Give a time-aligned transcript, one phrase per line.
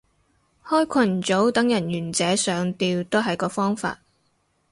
[0.65, 3.99] 開群組等人願者上釣都係個方法